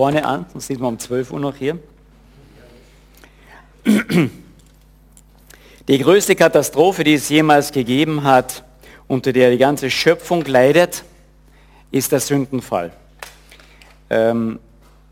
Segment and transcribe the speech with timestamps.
[0.00, 1.78] vorne an, sonst sind wir um 12 Uhr noch hier.
[5.88, 8.64] Die größte Katastrophe, die es jemals gegeben hat,
[9.08, 11.04] unter der die ganze Schöpfung leidet,
[11.90, 12.94] ist der Sündenfall.
[14.08, 14.58] Ähm,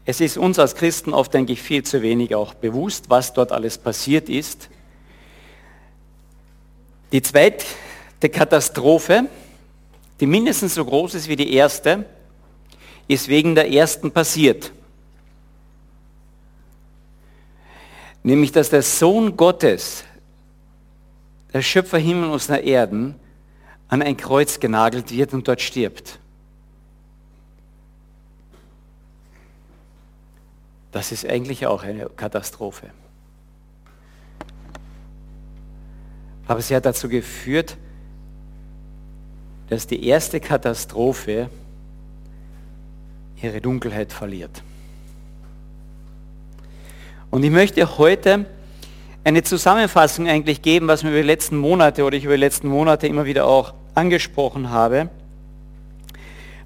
[0.06, 3.52] es ist uns als Christen oft, denke ich, viel zu wenig auch bewusst, was dort
[3.52, 4.70] alles passiert ist.
[7.12, 7.66] Die zweite
[8.32, 9.26] Katastrophe,
[10.18, 12.06] die mindestens so groß ist wie die erste,
[13.06, 14.72] ist wegen der ersten passiert.
[18.22, 20.04] Nämlich, dass der Sohn Gottes,
[21.52, 23.14] der Schöpfer Himmel und der Erden,
[23.88, 26.18] an ein Kreuz genagelt wird und dort stirbt.
[30.92, 32.90] Das ist eigentlich auch eine Katastrophe.
[36.46, 37.76] Aber sie hat dazu geführt,
[39.68, 41.50] dass die erste Katastrophe
[43.40, 44.62] ihre Dunkelheit verliert.
[47.30, 48.46] Und ich möchte heute
[49.22, 52.68] eine Zusammenfassung eigentlich geben, was wir über die letzten Monate oder ich über die letzten
[52.68, 55.10] Monate immer wieder auch angesprochen habe.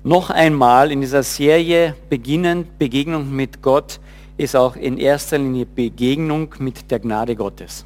[0.04, 3.98] Noch einmal in dieser Serie beginnen, Begegnung mit Gott
[4.36, 7.84] ist auch in erster Linie Begegnung mit der Gnade Gottes.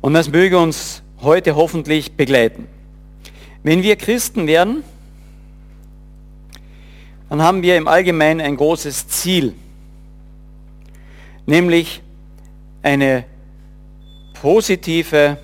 [0.00, 2.66] Und das möge uns heute hoffentlich begleiten.
[3.62, 4.82] Wenn wir Christen werden,
[7.28, 9.54] dann haben wir im Allgemeinen ein großes Ziel,
[11.50, 12.00] nämlich
[12.80, 13.24] eine
[14.40, 15.36] positive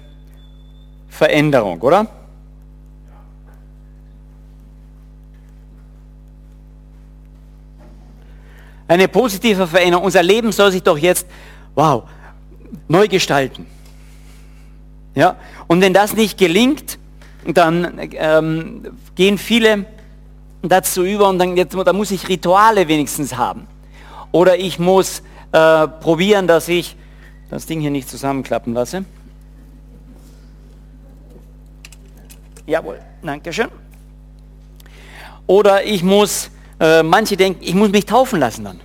[1.09, 2.07] Veränderung, oder?
[8.89, 10.05] Eine positive Veränderung.
[10.05, 11.27] Unser Leben soll sich doch jetzt,
[11.75, 12.05] wow,
[12.87, 13.67] neu gestalten.
[15.17, 15.37] Ja?
[15.67, 16.99] Und wenn das nicht gelingt,
[17.45, 19.87] dann ähm, gehen viele
[20.62, 23.67] dazu über und dann, jetzt, da muss ich Rituale wenigstens haben.
[24.31, 26.97] Oder ich muss äh, probieren, dass ich
[27.50, 29.05] das Ding hier nicht zusammenklappen lasse.
[32.66, 33.69] Jawohl, danke schön.
[35.47, 36.50] Oder ich muss,
[36.81, 38.81] äh, manche denken, ich muss mich taufen lassen dann.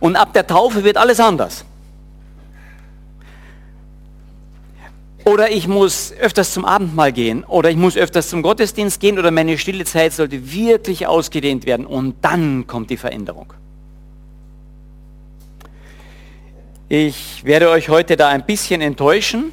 [0.00, 1.64] Und ab der Taufe wird alles anders.
[5.24, 7.44] Oder ich muss öfters zum Abendmahl gehen.
[7.44, 9.18] Oder ich muss öfters zum Gottesdienst gehen.
[9.18, 11.86] Oder meine stille Zeit sollte wirklich ausgedehnt werden.
[11.86, 13.54] Und dann kommt die Veränderung.
[16.88, 19.52] Ich werde euch heute da ein bisschen enttäuschen.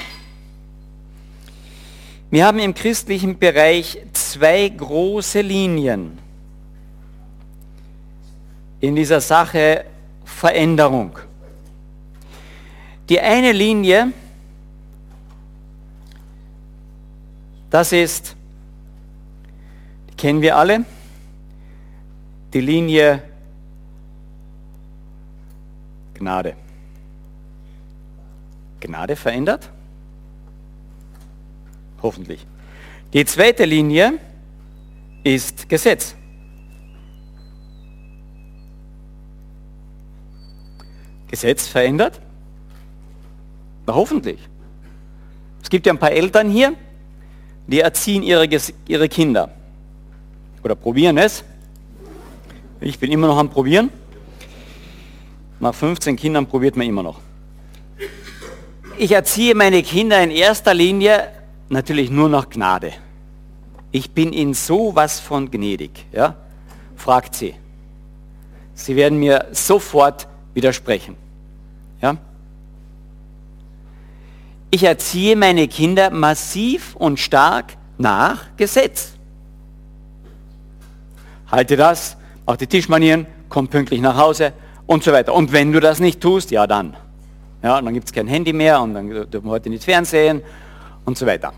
[2.29, 6.17] Wir haben im christlichen Bereich zwei große Linien
[8.79, 9.85] in dieser Sache
[10.25, 11.19] Veränderung.
[13.09, 14.13] Die eine Linie
[17.71, 18.35] Das ist,
[20.09, 20.83] die kennen wir alle,
[22.53, 23.23] die Linie
[26.13, 26.53] Gnade.
[28.81, 29.69] Gnade verändert?
[32.01, 32.45] Hoffentlich.
[33.13, 34.13] Die zweite Linie
[35.23, 36.15] ist Gesetz.
[41.27, 42.19] Gesetz verändert?
[43.85, 44.39] Na, hoffentlich.
[45.61, 46.73] Es gibt ja ein paar Eltern hier,
[47.67, 48.47] die erziehen ihre,
[48.87, 49.49] ihre Kinder.
[50.63, 51.43] Oder probieren es.
[52.81, 53.89] Ich bin immer noch am Probieren.
[55.59, 57.19] Nach 15 Kindern probiert man immer noch.
[58.97, 61.29] Ich erziehe meine Kinder in erster Linie
[61.69, 62.93] natürlich nur nach Gnade.
[63.91, 66.05] Ich bin ihnen so was von gnädig.
[66.11, 66.35] Ja?
[66.95, 67.55] Fragt sie.
[68.73, 71.15] Sie werden mir sofort widersprechen.
[72.01, 72.17] Ja?
[74.69, 79.13] Ich erziehe meine Kinder massiv und stark nach Gesetz.
[81.51, 82.15] Halte das,
[82.45, 84.53] auch die Tischmanieren, komm pünktlich nach Hause
[84.85, 85.33] und so weiter.
[85.33, 86.95] Und wenn du das nicht tust, ja dann.
[87.63, 90.41] Ja, dann gibt es kein Handy mehr und dann dürfen wir heute nicht Fernsehen
[91.05, 91.53] und so weiter.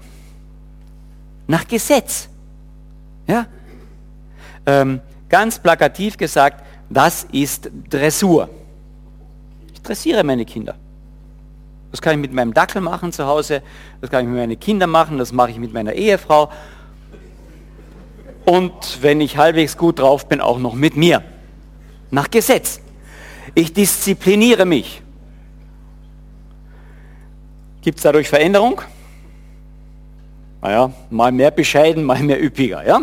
[1.47, 2.29] Nach Gesetz.
[3.27, 3.45] Ja?
[4.65, 8.49] Ähm, ganz plakativ gesagt, das ist Dressur.
[9.73, 10.75] Ich dressiere meine Kinder.
[11.91, 13.61] Das kann ich mit meinem Dackel machen zu Hause,
[14.01, 16.49] das kann ich mit meinen Kindern machen, das mache ich mit meiner Ehefrau.
[18.45, 21.23] Und wenn ich halbwegs gut drauf bin, auch noch mit mir.
[22.09, 22.81] Nach Gesetz.
[23.53, 25.02] Ich diszipliniere mich.
[27.83, 28.81] Gibt es dadurch Veränderung?
[30.61, 32.87] Naja, mal mehr bescheiden, mal mehr üppiger.
[32.87, 33.01] Ja?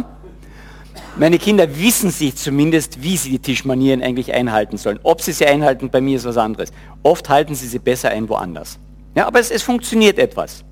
[1.16, 4.98] Meine Kinder wissen sich zumindest, wie sie die Tischmanieren eigentlich einhalten sollen.
[5.02, 6.72] Ob sie sie einhalten, bei mir ist was anderes.
[7.02, 8.78] Oft halten sie sie besser ein woanders.
[9.14, 10.64] Ja, aber es, es funktioniert etwas.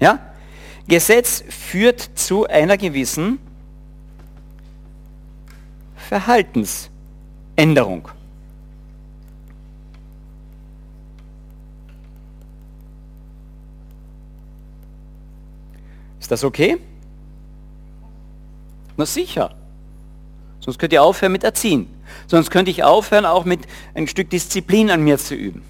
[0.00, 0.20] Ja?
[0.86, 3.40] Gesetz führt zu einer gewissen
[5.96, 8.08] Verhaltensänderung.
[16.30, 16.78] Ist das okay?
[18.96, 19.50] Na sicher.
[20.60, 21.88] Sonst könnt ihr aufhören mit Erziehen.
[22.28, 23.62] Sonst könnte ich aufhören, auch mit
[23.94, 25.64] ein Stück Disziplin an mir zu üben.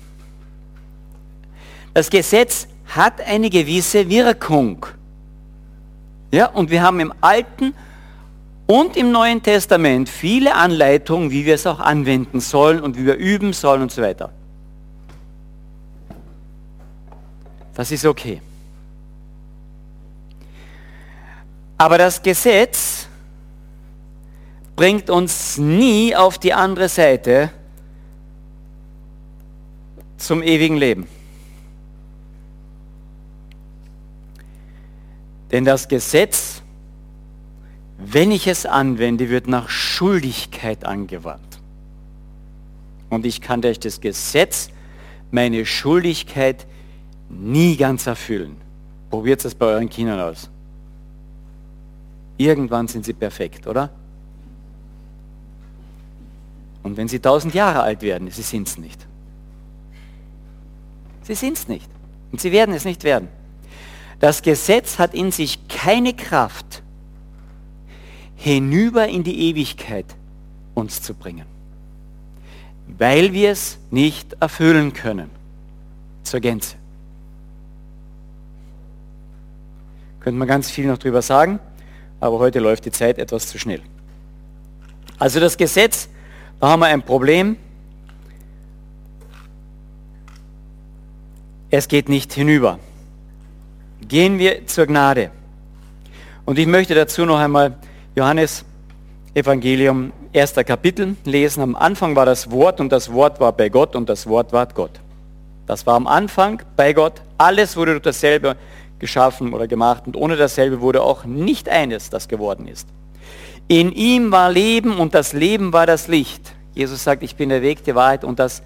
[1.95, 4.85] Das Gesetz hat eine gewisse Wirkung.
[6.31, 7.73] Ja, und wir haben im Alten
[8.67, 13.17] und im Neuen Testament viele Anleitungen, wie wir es auch anwenden sollen und wie wir
[13.17, 14.31] üben sollen und so weiter.
[17.73, 18.43] Das ist okay.
[21.81, 23.09] Aber das Gesetz
[24.77, 27.49] bringt uns nie auf die andere Seite
[30.19, 31.07] zum ewigen Leben.
[35.51, 36.61] Denn das Gesetz,
[37.97, 41.63] wenn ich es anwende, wird nach Schuldigkeit angewandt.
[43.09, 44.69] Und ich kann durch das Gesetz
[45.31, 46.67] meine Schuldigkeit
[47.31, 48.57] nie ganz erfüllen.
[49.09, 50.51] Probiert es bei euren Kindern aus.
[52.41, 53.91] Irgendwann sind sie perfekt, oder?
[56.83, 59.07] Und wenn sie tausend Jahre alt werden, sie sind es nicht.
[61.21, 61.91] Sie sind es nicht.
[62.33, 63.29] Und sie werden es nicht werden.
[64.21, 66.83] Das Gesetz hat in sich keine Kraft,
[68.37, 70.07] hinüber in die Ewigkeit
[70.73, 71.45] uns zu bringen,
[72.87, 75.29] weil wir es nicht erfüllen können
[76.23, 76.77] zur Gänze.
[80.21, 81.61] Könnte man ganz viel noch drüber sagen,
[82.21, 83.81] aber heute läuft die Zeit etwas zu schnell.
[85.19, 86.09] Also das Gesetz
[86.61, 87.57] da haben wir ein Problem.
[91.71, 92.79] Es geht nicht hinüber.
[94.07, 95.31] Gehen wir zur Gnade.
[96.45, 97.77] Und ich möchte dazu noch einmal
[98.15, 98.65] Johannes
[99.33, 101.63] Evangelium, erster Kapitel lesen.
[101.63, 104.67] Am Anfang war das Wort und das Wort war bei Gott und das Wort war
[104.67, 105.01] Gott.
[105.67, 107.23] Das war am Anfang bei Gott.
[107.39, 108.57] Alles wurde durch dasselbe
[109.01, 112.87] geschaffen oder gemacht und ohne dasselbe wurde auch nicht eines, das geworden ist.
[113.67, 116.55] In ihm war Leben und das Leben war das Licht.
[116.75, 118.63] Jesus sagt, ich bin der Weg, die Wahrheit und das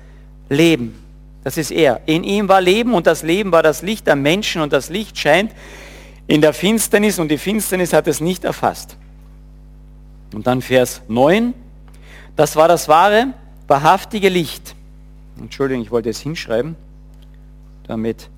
[0.49, 0.99] Leben.
[1.43, 2.01] Das ist er.
[2.07, 5.19] In ihm war Leben und das Leben war das Licht am Menschen und das Licht
[5.19, 5.53] scheint
[6.27, 8.97] in der Finsternis und die Finsternis hat es nicht erfasst.
[10.35, 11.53] Und dann Vers 9.
[12.35, 13.29] Das war das wahre,
[13.69, 14.75] wahrhaftige Licht.
[15.39, 16.77] Entschuldigung, ich wollte es hinschreiben,
[17.87, 18.29] damit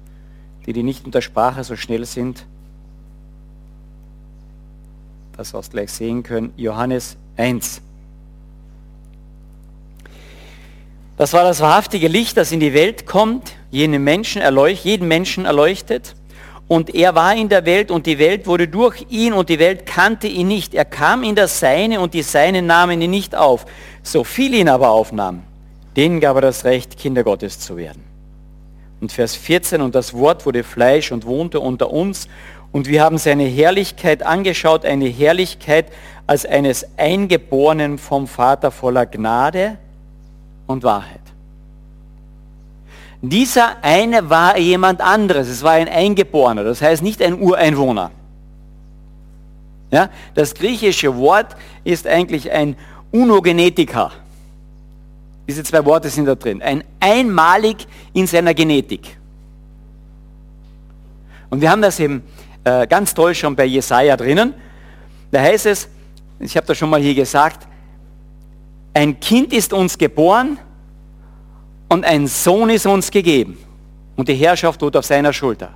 [0.67, 2.45] die, die nicht unter Sprache so schnell sind,
[5.37, 6.53] das auch gleich sehen können.
[6.57, 7.83] Johannes 1.
[11.17, 15.47] Das war das wahrhaftige Licht, das in die Welt kommt, jeden Menschen, erleuchtet, jeden Menschen
[15.47, 16.15] erleuchtet.
[16.69, 19.87] Und er war in der Welt und die Welt wurde durch ihn und die Welt
[19.87, 20.75] kannte ihn nicht.
[20.75, 23.67] Er kam in das Seine und die Seinen nahmen ihn nicht auf.
[24.03, 25.43] So viel ihn aber aufnahm,
[25.97, 28.16] denen gab er das Recht, Kinder Gottes zu werden.
[29.07, 32.27] Und Vers 14, und das Wort wurde Fleisch und wohnte unter uns
[32.73, 35.93] und wir haben seine Herrlichkeit angeschaut, eine Herrlichkeit
[36.27, 39.79] als eines Eingeborenen vom Vater voller Gnade
[40.67, 41.21] und Wahrheit.
[43.23, 48.11] Dieser eine war jemand anderes, es war ein Eingeborener, das heißt nicht ein Ureinwohner.
[49.93, 51.55] Ja, das griechische Wort
[51.85, 52.75] ist eigentlich ein
[53.13, 54.11] Unogenetiker.
[55.47, 56.61] Diese zwei Worte sind da drin.
[56.61, 59.17] Ein einmalig in seiner Genetik.
[61.51, 62.23] Und wir haben das eben
[62.65, 64.55] äh, ganz toll schon bei Jesaja drinnen.
[65.31, 65.89] Da heißt es,
[66.41, 67.67] ich habe das schon mal hier gesagt,
[68.93, 70.59] ein Kind ist uns geboren
[71.89, 73.59] und ein Sohn ist uns gegeben.
[74.17, 75.75] Und die Herrschaft ruht auf seiner Schulter.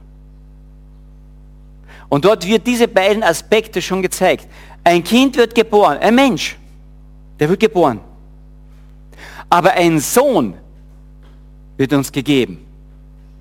[2.08, 4.48] Und dort wird diese beiden Aspekte schon gezeigt.
[4.82, 6.58] Ein Kind wird geboren, ein Mensch,
[7.38, 8.00] der wird geboren.
[9.50, 10.54] Aber ein Sohn
[11.76, 12.64] wird uns gegeben,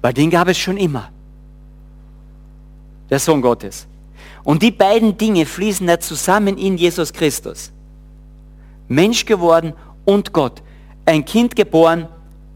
[0.01, 1.09] weil den gab es schon immer.
[3.09, 3.87] Der Sohn Gottes.
[4.43, 7.71] Und die beiden Dinge fließen da zusammen in Jesus Christus.
[8.87, 9.73] Mensch geworden
[10.05, 10.63] und Gott.
[11.05, 12.07] Ein Kind geboren,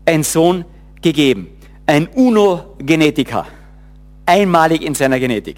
[0.05, 0.65] ein Sohn
[1.01, 1.48] gegeben.
[1.86, 3.45] Ein Uno-Genetiker.
[4.25, 5.57] Einmalig in seiner Genetik.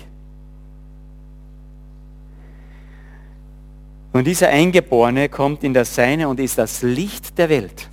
[4.15, 7.89] Und dieser Eingeborene kommt in das Seine und ist das Licht der Welt.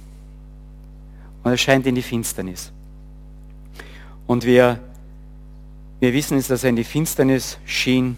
[1.43, 2.71] Und er scheint in die Finsternis.
[4.29, 4.79] Und wir,
[5.99, 8.17] wir wissen es, dass er in die Finsternis schien.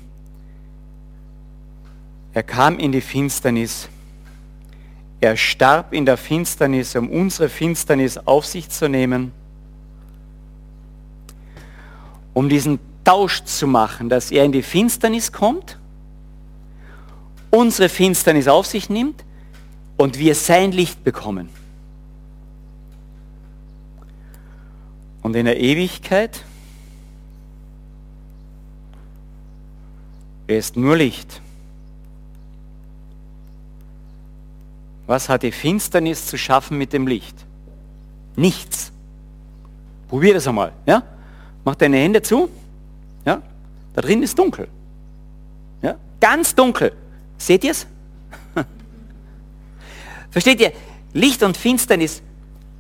[2.34, 3.88] Er kam in die Finsternis
[5.24, 9.32] er starb in der Finsternis, um unsere Finsternis auf sich zu nehmen,
[12.34, 15.78] um diesen Tausch zu machen, dass er in die Finsternis kommt,
[17.54, 19.24] unsere Finsternis auf sich nimmt
[19.96, 21.48] und wir sein Licht bekommen.
[25.22, 26.44] Und in der Ewigkeit
[30.46, 31.40] ist nur Licht.
[35.06, 37.36] Was hat die Finsternis zu schaffen mit dem Licht?
[38.36, 38.90] Nichts.
[40.08, 40.72] Probier das einmal.
[40.86, 41.02] Ja?
[41.64, 42.48] Mach deine Hände zu.
[43.24, 43.42] Ja?
[43.94, 44.68] Da drin ist dunkel.
[45.82, 45.94] Ja?
[46.20, 46.92] Ganz dunkel.
[47.38, 47.86] Seht ihr es?
[50.30, 50.72] Versteht ihr?
[51.12, 52.22] Licht und Finsternis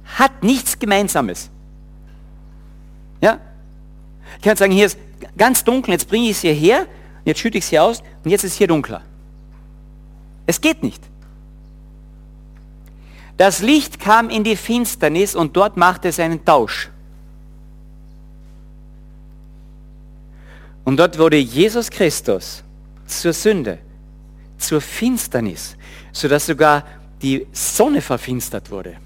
[0.04, 1.50] hat nichts Gemeinsames.
[3.20, 3.38] Ja?
[4.38, 4.98] Ich kann sagen, hier ist
[5.36, 6.86] ganz dunkel, jetzt bringe ich es hierher,
[7.24, 9.02] jetzt schütte ich es hier aus und jetzt ist hier dunkler.
[10.46, 11.02] Es geht nicht.
[13.36, 16.90] Das Licht kam in die Finsternis und dort machte es einen Tausch.
[20.84, 22.62] Und dort wurde Jesus Christus
[23.06, 23.78] zur Sünde,
[24.66, 25.76] zur Finsternis,
[26.12, 26.84] sodass sogar
[27.22, 28.96] die Sonne verfinstert wurde.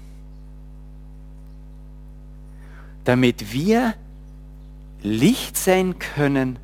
[3.03, 3.95] Damit wir
[5.01, 6.59] Licht sein können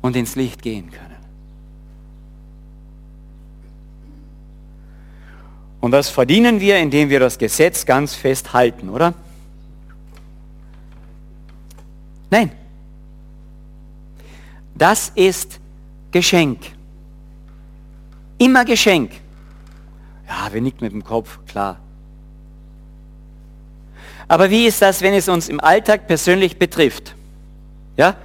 [0.00, 1.10] und ins Licht gehen können.
[5.80, 9.14] Und das verdienen wir, indem wir das Gesetz ganz fest halten, oder?
[12.30, 12.52] Nein.
[14.74, 15.58] Das ist
[16.12, 16.58] Geschenk.
[18.40, 19.10] Immer Geschenk.
[20.26, 21.76] Ja, wir nickt mit dem Kopf, klar.
[24.28, 27.14] Aber wie ist das, wenn es uns im Alltag persönlich betrifft?
[27.98, 28.16] Ja?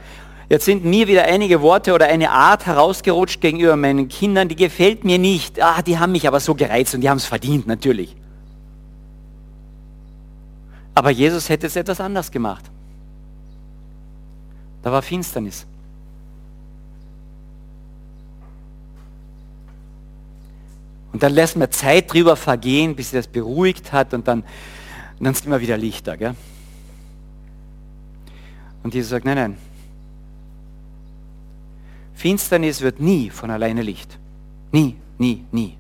[0.47, 5.03] Jetzt sind mir wieder einige Worte oder eine Art herausgerutscht gegenüber meinen Kindern, die gefällt
[5.03, 5.61] mir nicht.
[5.61, 8.15] Ah, die haben mich aber so gereizt und die haben es verdient, natürlich.
[10.93, 12.63] Aber Jesus hätte es etwas anders gemacht.
[14.81, 15.65] Da war Finsternis.
[21.15, 25.23] Und dann lässt man Zeit drüber vergehen, bis sie das beruhigt hat und dann, und
[25.23, 26.17] dann ist immer wieder Lichter.
[26.17, 26.35] Gell?
[28.83, 29.57] Und Jesus sagt, nein, nein,
[32.15, 34.19] Finsternis wird nie von alleine Licht.
[34.73, 35.77] Nie, nie, nie.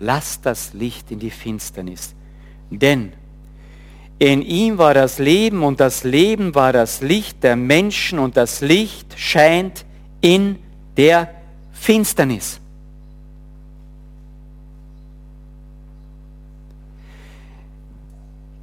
[0.00, 2.16] Lass das Licht in die Finsternis.
[2.68, 3.12] Denn
[4.18, 8.60] in ihm war das Leben und das Leben war das Licht der Menschen und das
[8.60, 9.84] Licht scheint
[10.20, 10.58] in
[10.96, 11.33] der
[11.84, 12.58] Finsternis.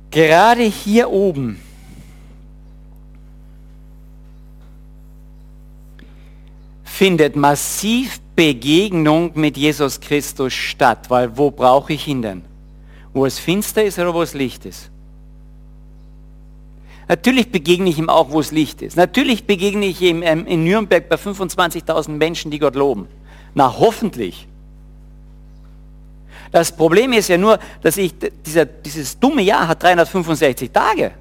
[0.09, 1.61] Gerade hier oben
[6.83, 12.41] findet massiv Begegnung mit Jesus Christus statt, weil wo brauche ich ihn denn?
[13.13, 14.89] Wo es finster ist oder wo es Licht ist?
[17.11, 18.95] Natürlich begegne ich ihm auch, wo es Licht ist.
[18.95, 23.09] Natürlich begegne ich ihm ähm, in Nürnberg bei 25.000 Menschen, die Gott loben.
[23.53, 24.47] Na, hoffentlich.
[26.53, 28.13] Das Problem ist ja nur, dass ich,
[28.45, 31.11] dieser, dieses dumme Jahr hat 365 Tage.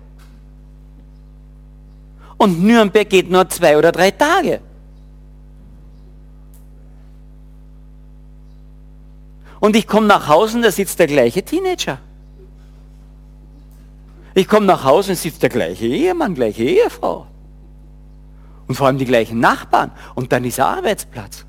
[2.36, 4.60] Und Nürnberg geht nur zwei oder drei Tage.
[9.58, 11.98] Und ich komme nach Hause und da sitzt der gleiche Teenager.
[14.34, 17.26] Ich komme nach Hause und sitzt der gleiche Ehemann, gleiche Ehefrau.
[18.68, 19.90] Und vor allem die gleichen Nachbarn.
[20.14, 21.44] Und dann dieser Arbeitsplatz.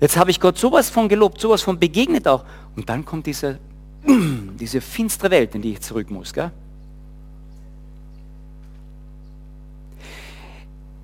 [0.00, 2.44] Jetzt habe ich Gott sowas von gelobt, sowas von begegnet auch.
[2.76, 3.58] Und dann kommt diese,
[4.06, 6.32] diese finstere Welt, in die ich zurück muss.
[6.34, 6.50] Gell?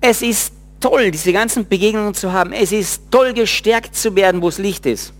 [0.01, 2.51] Es ist toll, diese ganzen Begegnungen zu haben.
[2.53, 5.13] Es ist toll, gestärkt zu werden, wo es Licht ist.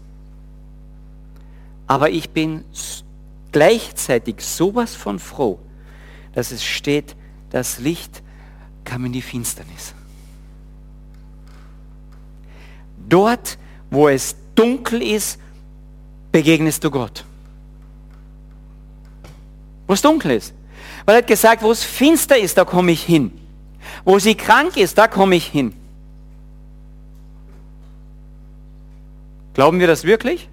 [1.87, 2.63] Aber ich bin
[3.51, 5.59] gleichzeitig sowas von froh,
[6.33, 7.15] dass es steht,
[7.49, 8.21] das Licht
[8.83, 9.93] kam in die Finsternis.
[12.97, 13.57] Dort,
[13.89, 15.39] wo es dunkel ist,
[16.31, 17.25] begegnest du Gott.
[19.87, 20.53] Wo es dunkel ist.
[21.05, 23.31] Weil er hat gesagt, wo es finster ist, da komme ich hin.
[24.05, 25.73] Wo sie krank ist, da komme ich hin.
[29.53, 30.47] Glauben wir das wirklich?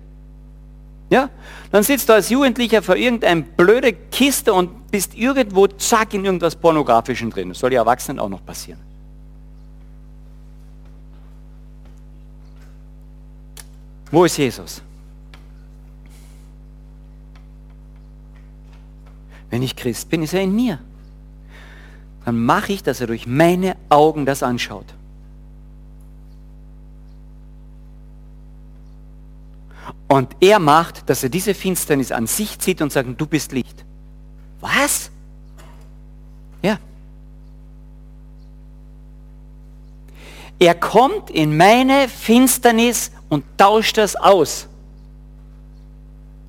[1.10, 1.30] Ja?
[1.70, 6.56] Dann sitzt du als Jugendlicher vor irgendeinem blöde Kiste und bist irgendwo zack in irgendwas
[6.56, 7.50] Pornografischen drin.
[7.50, 8.80] Das soll die Erwachsenen auch noch passieren.
[14.10, 14.80] Wo ist Jesus?
[19.50, 20.78] Wenn ich Christ bin, ist er in mir.
[22.24, 24.86] Dann mache ich, dass er durch meine Augen das anschaut.
[30.08, 33.84] Und er macht, dass er diese Finsternis an sich zieht und sagt, du bist Licht.
[34.60, 35.10] Was?
[36.62, 36.78] Ja.
[40.58, 44.66] Er kommt in meine Finsternis und tauscht das aus.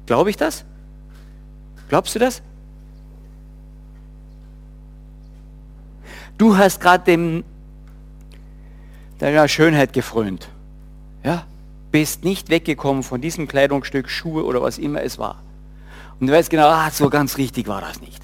[0.05, 0.65] Glaube ich das?
[1.89, 2.41] Glaubst du das?
[6.37, 7.43] Du hast gerade dem
[9.19, 10.49] deiner Schönheit gefrönt.
[11.23, 11.45] Ja,
[11.91, 15.41] bist nicht weggekommen von diesem Kleidungsstück, Schuhe oder was immer es war.
[16.19, 18.21] Und du weißt genau, ah, so ganz richtig war das nicht.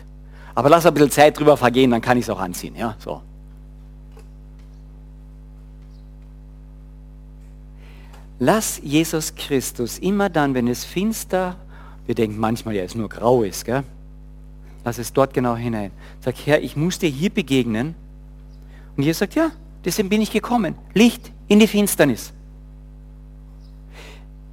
[0.53, 2.75] Aber lass ein bisschen Zeit drüber vergehen, dann kann ich es auch anziehen.
[2.75, 3.21] Ja, so.
[8.39, 11.55] Lass Jesus Christus immer dann, wenn es finster,
[12.05, 13.83] wir denken manchmal, ja, es nur grau ist, gell?
[14.85, 15.91] lass es dort genau hinein.
[16.21, 17.95] Sag, Herr, ich muss dir hier begegnen.
[18.95, 19.51] Und Jesus sagt, ja,
[19.83, 20.75] deswegen bin ich gekommen.
[20.93, 22.31] Licht in die Finsternis.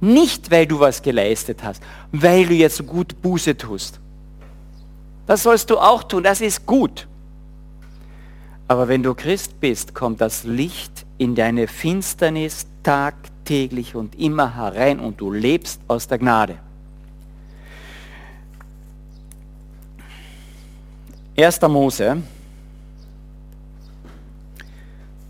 [0.03, 1.81] Nicht, weil du was geleistet hast,
[2.11, 4.01] weil du jetzt gut Buße tust.
[5.25, 7.07] Das sollst du auch tun, das ist gut.
[8.67, 14.99] Aber wenn du Christ bist, kommt das Licht in deine Finsternis tagtäglich und immer herein
[14.99, 16.57] und du lebst aus der Gnade.
[21.37, 21.61] 1.
[21.61, 22.21] Mose,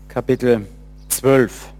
[0.08, 0.66] Kapitel
[1.10, 1.72] 12.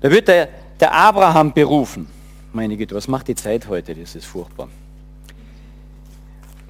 [0.00, 2.08] Da wird der, der Abraham berufen.
[2.52, 3.94] Meine Güte, was macht die Zeit heute?
[3.94, 4.68] Das ist furchtbar.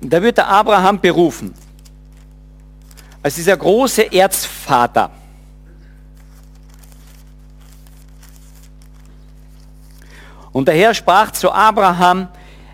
[0.01, 1.55] Da wird der Abraham berufen.
[3.23, 5.11] Als dieser große Erzvater.
[10.53, 12.29] Und der Herr sprach zu Abraham,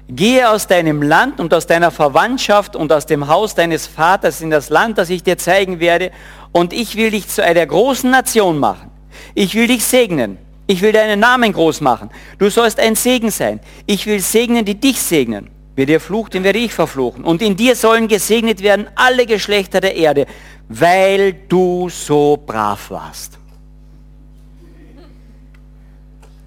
[0.09, 4.51] gehe aus deinem Land und aus deiner Verwandtschaft und aus dem Haus deines Vaters in
[4.51, 6.11] das Land, das ich dir zeigen werde,
[6.53, 8.91] und ich will dich zu einer großen Nation machen.
[9.35, 10.37] Ich will dich segnen.
[10.71, 12.11] Ich will deinen Namen groß machen.
[12.39, 13.59] Du sollst ein Segen sein.
[13.87, 15.51] Ich will segnen, die dich segnen.
[15.75, 17.25] Wer dir flucht, den werde ich verfluchen.
[17.25, 20.27] Und in dir sollen gesegnet werden alle Geschlechter der Erde,
[20.69, 23.37] weil du so brav warst.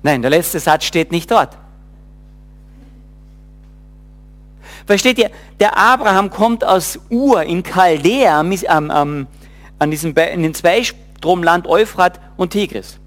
[0.04, 1.58] Nein, der letzte Satz steht nicht dort.
[4.86, 9.28] Versteht ihr, der Abraham kommt aus Ur in Chaldea, ähm, ähm,
[9.80, 13.02] an diesem, in den Zweistromland Euphrat und Tigris.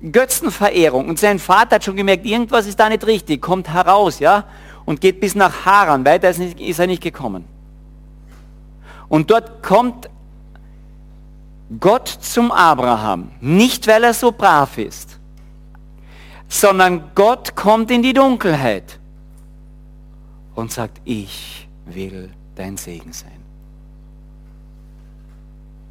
[0.00, 1.08] Götzenverehrung.
[1.08, 4.44] Und sein Vater hat schon gemerkt, irgendwas ist da nicht richtig, kommt heraus, ja,
[4.84, 6.04] und geht bis nach Haran.
[6.04, 7.44] Weiter ist, nicht, ist er nicht gekommen.
[9.08, 10.08] Und dort kommt
[11.80, 15.18] Gott zum Abraham, nicht weil er so brav ist,
[16.48, 18.98] sondern Gott kommt in die Dunkelheit
[20.54, 23.32] und sagt, ich will dein Segen sein.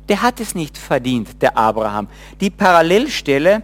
[0.10, 2.08] Der hat es nicht verdient, der Abraham.
[2.40, 3.62] Die Parallelstelle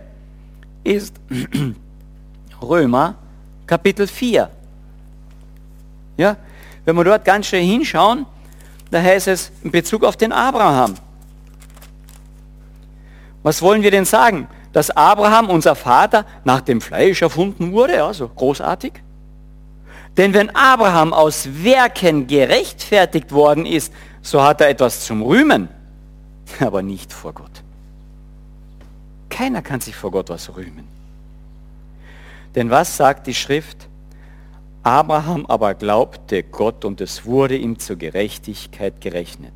[0.83, 1.15] ist
[2.61, 3.15] Römer
[3.67, 4.49] Kapitel 4.
[6.17, 6.37] Ja,
[6.85, 8.25] wenn wir dort ganz schnell hinschauen,
[8.91, 10.95] da heißt es in Bezug auf den Abraham.
[13.41, 14.47] Was wollen wir denn sagen?
[14.71, 18.93] Dass Abraham, unser Vater, nach dem Fleisch erfunden wurde, also großartig.
[20.17, 23.91] Denn wenn Abraham aus Werken gerechtfertigt worden ist,
[24.21, 25.69] so hat er etwas zum Rühmen,
[26.59, 27.63] aber nicht vor Gott.
[29.33, 30.87] Keiner kann sich vor Gott was rühmen.
[32.53, 33.87] Denn was sagt die Schrift?
[34.83, 39.53] Abraham aber glaubte Gott und es wurde ihm zur Gerechtigkeit gerechnet.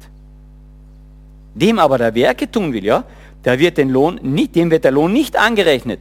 [1.54, 3.04] Dem aber der Werke tun will, ja,
[3.46, 6.00] der wird den Lohn nicht, dem wird der Lohn nicht angerechnet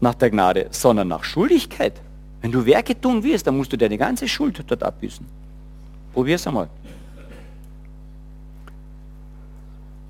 [0.00, 2.00] nach der Gnade, sondern nach Schuldigkeit.
[2.40, 5.24] Wenn du Werke tun willst, dann musst du deine ganze Schuld dort abbüßen.
[6.12, 6.68] Probier's einmal.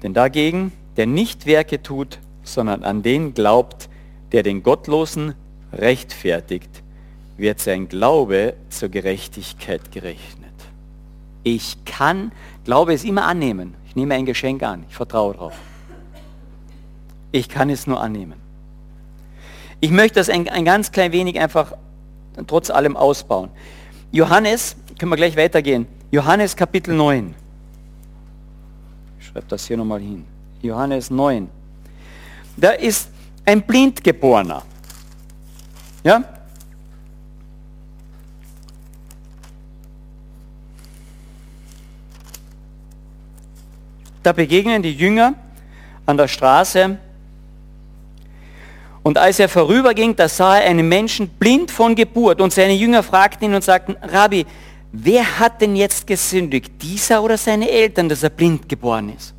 [0.03, 3.89] Denn dagegen, der nicht Werke tut, sondern an den glaubt,
[4.33, 5.35] der den Gottlosen
[5.73, 6.83] rechtfertigt,
[7.37, 10.53] wird sein Glaube zur Gerechtigkeit gerechnet.
[11.45, 12.33] Ich kann,
[12.65, 13.75] Glaube es immer annehmen.
[13.87, 14.85] Ich nehme ein Geschenk an.
[14.89, 15.55] Ich vertraue darauf.
[17.31, 18.35] Ich kann es nur annehmen.
[19.81, 21.75] Ich möchte das ein, ein ganz klein wenig einfach
[22.47, 23.51] trotz allem ausbauen.
[24.11, 25.87] Johannes, können wir gleich weitergehen.
[26.11, 27.35] Johannes Kapitel 9.
[29.21, 30.25] Ich schreibe das hier nochmal hin.
[30.63, 31.49] Johannes 9.
[32.57, 33.09] Da ist
[33.45, 34.63] ein Blindgeborener.
[36.05, 36.25] Ja?
[44.23, 45.35] Da begegnen die Jünger
[46.05, 46.99] an der Straße
[49.09, 52.43] und als er vorüberging, da sah er einen Menschen blind von Geburt.
[52.43, 54.45] Und seine Jünger fragten ihn und sagten, Rabbi,
[54.93, 59.33] wer hat denn jetzt gesündigt, dieser oder seine Eltern, dass er blind geboren ist?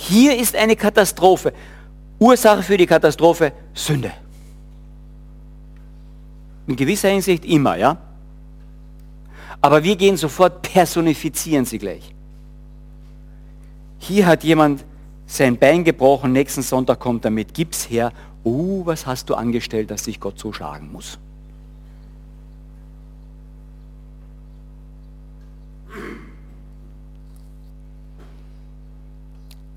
[0.00, 1.52] Hier ist eine Katastrophe.
[2.20, 4.12] Ursache für die Katastrophe, Sünde.
[6.68, 7.98] In gewisser Hinsicht immer, ja?
[9.60, 12.14] Aber wir gehen sofort, personifizieren sie gleich.
[13.98, 14.84] Hier hat jemand
[15.26, 18.12] sein Bein gebrochen, nächsten Sonntag kommt er mit Gips her.
[18.44, 21.18] Oh, was hast du angestellt, dass sich Gott so schlagen muss?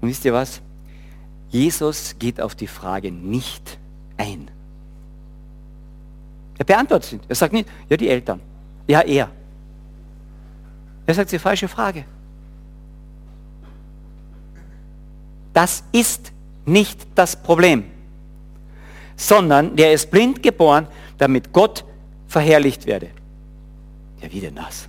[0.02, 0.62] Und wisst ihr was?
[1.50, 3.78] Jesus geht auf die Frage nicht
[4.18, 4.50] ein.
[6.58, 7.20] Er beantwortet sie.
[7.28, 8.40] Er sagt nicht, ja, die Eltern.
[8.88, 9.30] Ja, er.
[11.06, 12.06] Er sagt, die falsche Frage.
[15.54, 16.32] Das ist
[16.66, 17.84] nicht das Problem,
[19.16, 20.88] sondern der ist blind geboren,
[21.18, 21.84] damit Gott
[22.28, 23.10] verherrlicht werde.
[24.22, 24.88] Ja, wie denn das?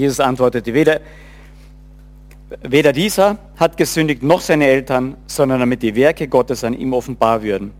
[0.00, 1.00] Jesus antwortete, weder,
[2.62, 7.42] weder dieser hat gesündigt, noch seine Eltern, sondern damit die Werke Gottes an ihm offenbar
[7.42, 7.72] würden.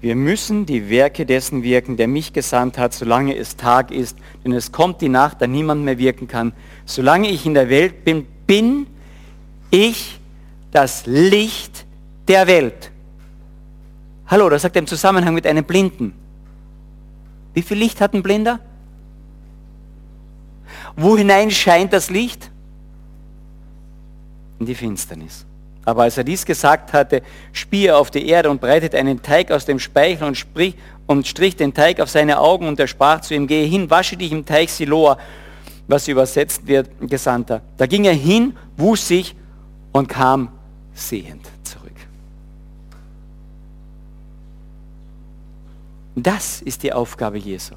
[0.00, 4.52] Wir müssen die Werke dessen wirken, der mich gesandt hat, solange es Tag ist, denn
[4.52, 6.52] es kommt die Nacht, da niemand mehr wirken kann.
[6.84, 8.86] Solange ich in der Welt bin, bin
[9.70, 10.20] ich
[10.70, 11.86] das Licht
[12.28, 12.92] der Welt.
[14.28, 16.12] Hallo, das sagt er im Zusammenhang mit einem Blinden.
[17.54, 18.60] Wie viel Licht hat ein Blinder?
[20.96, 22.50] Wo hinein scheint das Licht?
[24.58, 25.44] In die Finsternis.
[25.84, 29.52] Aber als er dies gesagt hatte, spie er auf die Erde und breitete einen Teig
[29.52, 30.74] aus dem Speichel und, sprich,
[31.06, 34.16] und strich den Teig auf seine Augen und er sprach zu ihm, gehe hin, wasche
[34.16, 35.16] dich im Teich Siloa,
[35.86, 37.62] was übersetzt wird, Gesandter.
[37.76, 39.36] Da ging er hin, wusch sich
[39.92, 40.48] und kam
[40.92, 41.92] sehend zurück.
[46.16, 47.74] Das ist die Aufgabe Jesu.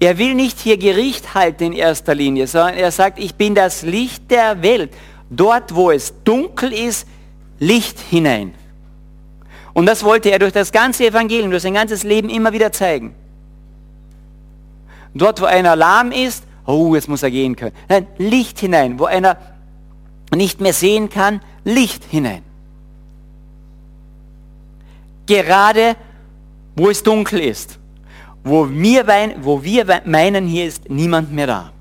[0.00, 3.82] Er will nicht hier Gericht halten in erster Linie, sondern er sagt, ich bin das
[3.82, 4.92] Licht der Welt.
[5.30, 7.06] Dort, wo es dunkel ist,
[7.58, 8.54] Licht hinein.
[9.72, 13.14] Und das wollte er durch das ganze Evangelium, durch sein ganzes Leben immer wieder zeigen.
[15.14, 17.74] Dort, wo einer lahm ist, oh, jetzt muss er gehen können.
[17.88, 18.98] Nein, Licht hinein.
[18.98, 19.36] Wo einer
[20.34, 22.42] nicht mehr sehen kann, Licht hinein.
[25.26, 25.96] Gerade
[26.76, 27.78] wo es dunkel ist,
[28.44, 29.06] wo wir,
[29.40, 31.72] wo wir meinen, hier ist niemand mehr da.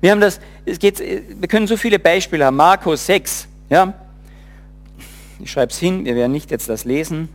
[0.00, 2.56] Wir haben das, es geht, wir können so viele Beispiele haben.
[2.56, 3.94] Markus 6, ja.
[5.40, 7.28] Ich schreibe es hin, wir werden nicht jetzt das lesen.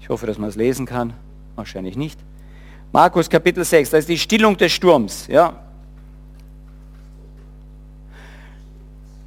[0.00, 1.14] Ich hoffe, dass man es lesen kann.
[1.54, 2.18] Wahrscheinlich nicht.
[2.92, 5.54] Markus Kapitel 6, das ist die Stillung des Sturms, ja.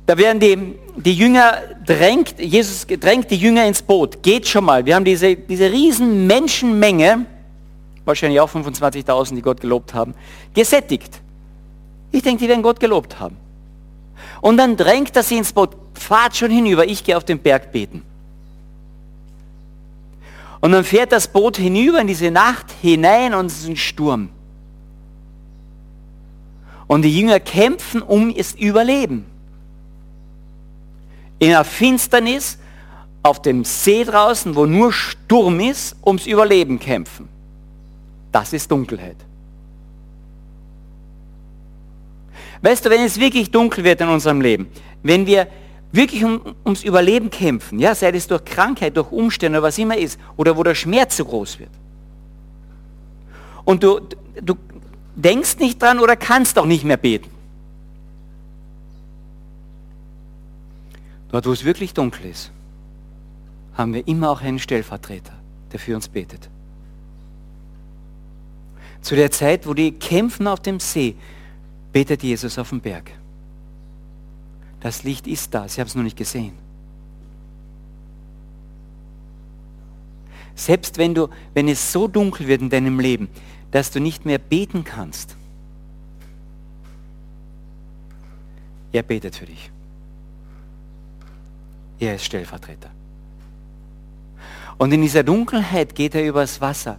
[0.05, 4.21] Da werden die, die Jünger drängt, Jesus drängt die Jünger ins Boot.
[4.21, 4.85] Geht schon mal.
[4.85, 7.25] Wir haben diese, diese riesen Menschenmenge,
[8.05, 10.13] wahrscheinlich auch 25.000, die Gott gelobt haben,
[10.53, 11.21] gesättigt.
[12.11, 13.37] Ich denke, die werden Gott gelobt haben.
[14.41, 15.71] Und dann drängt er sie ins Boot.
[15.95, 18.03] Fahrt schon hinüber, ich gehe auf den Berg beten.
[20.61, 24.29] Und dann fährt das Boot hinüber in diese Nacht hinein und es ist ein Sturm.
[26.87, 29.25] Und die Jünger kämpfen um das Überleben
[31.39, 32.57] in der Finsternis
[33.23, 37.27] auf dem See draußen, wo nur Sturm ist, ums Überleben kämpfen.
[38.31, 39.17] Das ist Dunkelheit.
[42.61, 44.67] Weißt du, wenn es wirklich dunkel wird in unserem Leben,
[45.03, 45.47] wenn wir
[45.91, 50.19] wirklich um, ums Überleben kämpfen, ja, sei es durch Krankheit, durch Umstände, was immer ist,
[50.35, 51.69] oder wo der Schmerz so groß wird.
[53.63, 54.01] Und du,
[54.41, 54.55] du
[55.15, 57.29] denkst nicht dran oder kannst auch nicht mehr beten.
[61.35, 62.49] Dort, wo es wirklich dunkel ist,
[63.73, 65.33] haben wir immer auch einen Stellvertreter,
[65.69, 66.49] der für uns betet.
[69.01, 71.13] Zu der Zeit, wo die kämpfen auf dem See,
[71.91, 73.11] betet Jesus auf dem Berg.
[74.79, 76.53] Das Licht ist da, sie haben es noch nicht gesehen.
[80.55, 83.27] Selbst wenn, du, wenn es so dunkel wird in deinem Leben,
[83.71, 85.35] dass du nicht mehr beten kannst,
[88.93, 89.69] er betet für dich.
[91.99, 92.91] Er ist Stellvertreter.
[94.77, 96.97] Und in dieser Dunkelheit geht er übers Wasser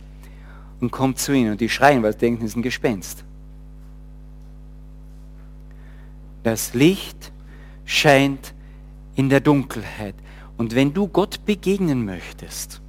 [0.81, 1.53] und kommt zu ihnen.
[1.53, 3.25] Und die schreien, weil sie denken, es ist ein Gespenst.
[6.43, 7.33] Das Licht
[7.85, 8.55] scheint
[9.15, 10.15] in der Dunkelheit.
[10.57, 12.81] Und wenn du Gott begegnen möchtest,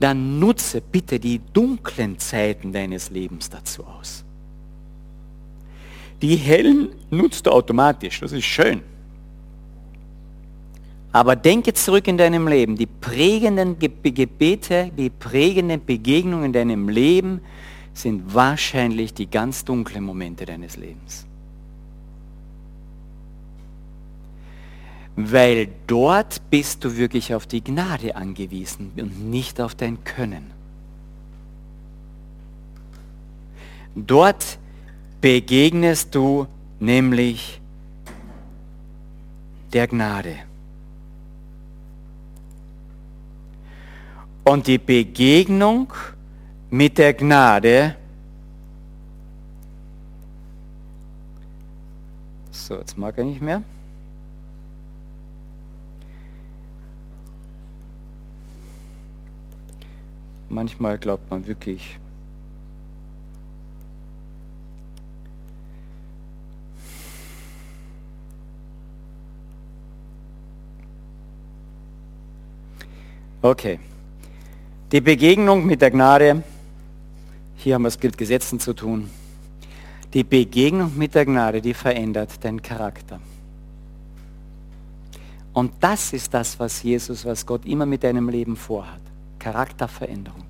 [0.00, 4.24] dann nutze bitte die dunklen Zeiten deines Lebens dazu aus.
[6.22, 8.82] Die hellen nutzt du automatisch, das ist schön.
[11.12, 12.76] Aber denke zurück in deinem Leben.
[12.76, 17.42] Die prägenden Gebete, die prägenden Begegnungen in deinem Leben
[17.92, 21.26] sind wahrscheinlich die ganz dunklen Momente deines Lebens.
[25.14, 30.50] Weil dort bist du wirklich auf die Gnade angewiesen und nicht auf dein Können.
[33.94, 34.58] Dort
[35.20, 36.46] begegnest du
[36.80, 37.60] nämlich
[39.74, 40.36] der Gnade.
[44.44, 45.92] und die Begegnung
[46.70, 47.96] mit der Gnade.
[52.50, 53.62] So, jetzt mag er nicht mehr.
[60.48, 61.98] Manchmal glaubt man wirklich,
[73.42, 73.80] Okay.
[74.92, 76.42] Die Begegnung mit der Gnade,
[77.56, 79.08] hier haben wir es mit Gesetzen zu tun.
[80.12, 83.18] Die Begegnung mit der Gnade, die verändert deinen Charakter.
[85.54, 89.00] Und das ist das, was Jesus, was Gott immer mit deinem Leben vorhat.
[89.38, 90.44] Charakterveränderung.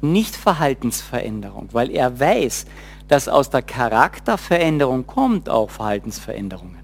[0.00, 2.66] Nicht Verhaltensveränderung, weil er weiß,
[3.06, 6.78] dass aus der Charakterveränderung kommt auch Verhaltensveränderungen.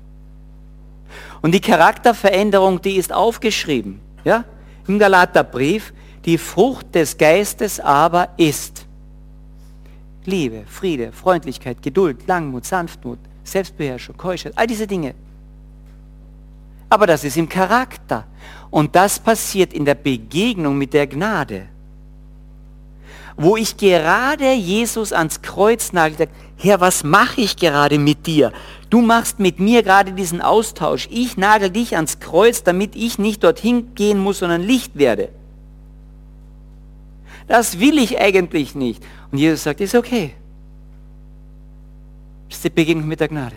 [1.42, 3.98] Und die Charakterveränderung, die ist aufgeschrieben.
[4.22, 4.44] Ja?
[4.88, 5.92] Im Galaterbrief,
[6.24, 8.86] die Frucht des Geistes aber ist
[10.24, 15.14] Liebe, Friede, Freundlichkeit, Geduld, Langmut, Sanftmut, Selbstbeherrschung, Keuschheit, all diese Dinge.
[16.90, 18.26] Aber das ist im Charakter.
[18.70, 21.68] Und das passiert in der Begegnung mit der Gnade.
[23.36, 26.28] Wo ich gerade Jesus ans Kreuz nagel,
[26.60, 28.52] Herr, was mache ich gerade mit dir?
[28.90, 31.08] Du machst mit mir gerade diesen Austausch.
[31.10, 35.28] Ich nagel dich ans Kreuz, damit ich nicht dorthin gehen muss, sondern Licht werde.
[37.46, 39.02] Das will ich eigentlich nicht.
[39.30, 40.34] Und Jesus sagt, ist okay.
[42.48, 43.56] Das ist die Begegnung mit der Gnade.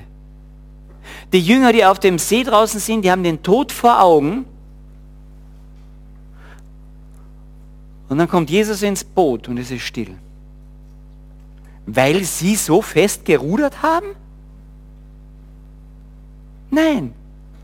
[1.33, 4.45] Die Jünger, die auf dem See draußen sind, die haben den Tod vor Augen.
[8.09, 10.15] Und dann kommt Jesus ins Boot und es ist still.
[11.85, 14.07] Weil sie so fest gerudert haben?
[16.69, 17.13] Nein,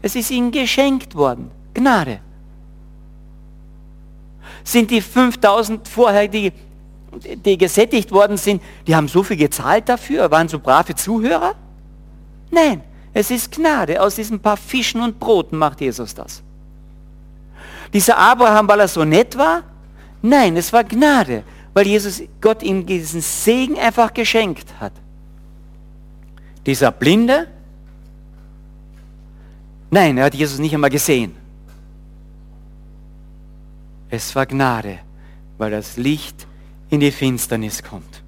[0.01, 1.51] es ist ihnen geschenkt worden.
[1.73, 2.19] Gnade.
[4.63, 6.51] Sind die 5000 vorher, die,
[7.45, 11.55] die gesättigt worden sind, die haben so viel gezahlt dafür, waren so brave Zuhörer?
[12.51, 12.81] Nein,
[13.13, 14.01] es ist Gnade.
[14.01, 16.41] Aus diesen paar Fischen und Broten macht Jesus das.
[17.93, 19.63] Dieser Abraham, weil er so nett war?
[20.21, 21.43] Nein, es war Gnade,
[21.77, 24.93] weil Jesus Gott ihm diesen Segen einfach geschenkt hat.
[26.65, 27.47] Dieser Blinde,
[29.91, 31.35] Nein, er hat Jesus nicht einmal gesehen.
[34.09, 34.97] Es war Gnade,
[35.59, 36.47] weil das Licht
[36.89, 38.23] in die Finsternis kommt.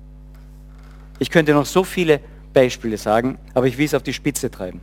[1.18, 2.20] Ich könnte noch so viele
[2.54, 4.80] Beispiele sagen, aber ich will es auf die Spitze treiben.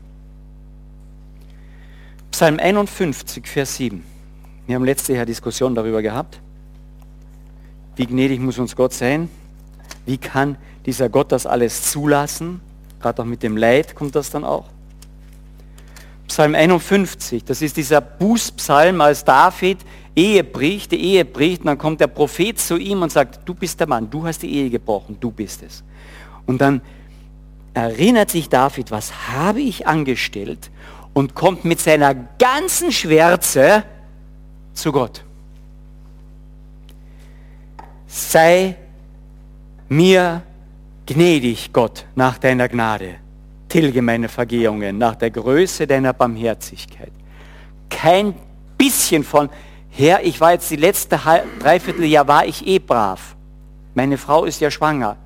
[2.33, 4.03] Psalm 51, Vers 7.
[4.67, 6.41] Wir haben letzte Jahr Diskussion darüber gehabt.
[7.97, 9.29] Wie gnädig muss uns Gott sein?
[10.05, 12.61] Wie kann dieser Gott das alles zulassen?
[13.01, 14.67] Gerade auch mit dem Leid kommt das dann auch.
[16.29, 19.79] Psalm 51, das ist dieser Bußpsalm, als David
[20.15, 23.55] Ehe bricht, die Ehe bricht, und dann kommt der Prophet zu ihm und sagt, du
[23.55, 25.85] bist der Mann, du hast die Ehe gebrochen, du bist es.
[26.47, 26.81] Und dann
[27.75, 30.71] erinnert sich David, was habe ich angestellt
[31.13, 33.85] und kommt mit seiner ganzen Schwärze
[34.73, 35.23] zu Gott.
[38.19, 38.77] Sei
[39.91, 40.43] mir
[41.05, 43.17] gnädig, Gott, nach deiner Gnade
[43.69, 47.13] tilge meine Vergehungen nach der Größe deiner Barmherzigkeit.
[47.91, 48.35] Kein
[48.79, 49.51] bisschen von,
[49.91, 51.21] Herr, ich war jetzt die letzte
[51.59, 53.37] Dreivierteljahr, war ich eh brav.
[53.95, 55.19] Meine Frau ist ja schwanger.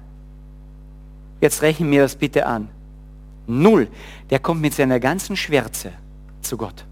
[1.40, 2.70] Jetzt rechne mir das bitte an.
[3.46, 3.86] Null.
[4.30, 5.92] Der kommt mit seiner ganzen Schwärze
[6.42, 6.84] zu Gott.